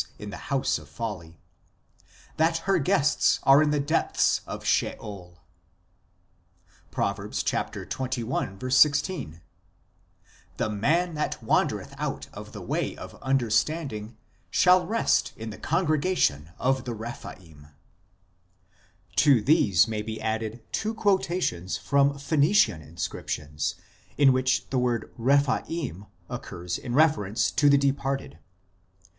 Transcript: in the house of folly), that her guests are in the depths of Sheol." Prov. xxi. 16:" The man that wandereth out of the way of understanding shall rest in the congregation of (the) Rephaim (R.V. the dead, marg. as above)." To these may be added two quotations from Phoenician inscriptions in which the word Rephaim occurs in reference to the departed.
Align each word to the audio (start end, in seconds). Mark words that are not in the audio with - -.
in 0.17 0.31
the 0.31 0.49
house 0.51 0.79
of 0.79 0.89
folly), 0.89 1.37
that 2.37 2.57
her 2.65 2.79
guests 2.79 3.39
are 3.43 3.61
in 3.61 3.69
the 3.69 3.79
depths 3.79 4.41
of 4.47 4.65
Sheol." 4.65 5.37
Prov. 6.89 7.17
xxi. 7.17 8.73
16:" 8.73 9.41
The 10.57 10.69
man 10.71 11.13
that 11.13 11.37
wandereth 11.43 11.93
out 11.99 12.25
of 12.33 12.51
the 12.51 12.63
way 12.63 12.97
of 12.97 13.13
understanding 13.21 14.17
shall 14.49 14.87
rest 14.87 15.33
in 15.37 15.51
the 15.51 15.59
congregation 15.59 16.49
of 16.57 16.85
(the) 16.85 16.95
Rephaim 16.95 17.35
(R.V. 17.35 17.43
the 17.51 17.51
dead, 17.53 17.57
marg. 17.59 17.67
as 17.67 17.67
above)." 17.69 19.15
To 19.17 19.41
these 19.43 19.87
may 19.87 20.01
be 20.01 20.19
added 20.19 20.63
two 20.71 20.95
quotations 20.95 21.77
from 21.77 22.17
Phoenician 22.17 22.81
inscriptions 22.81 23.75
in 24.17 24.33
which 24.33 24.67
the 24.71 24.79
word 24.79 25.13
Rephaim 25.15 26.07
occurs 26.27 26.79
in 26.79 26.95
reference 26.95 27.51
to 27.51 27.69
the 27.69 27.77
departed. 27.77 28.39